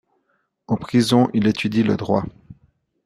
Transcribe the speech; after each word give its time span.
En 0.65 0.77
prison, 0.77 1.29
il 1.35 1.45
étudie 1.45 1.83
le 1.83 1.95
Droit. 1.95 2.25